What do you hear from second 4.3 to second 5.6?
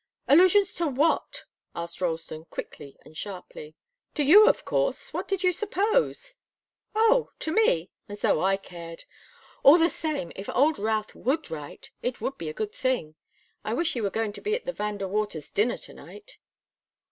of course what did you